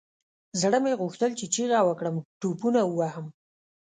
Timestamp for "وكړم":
1.87-2.15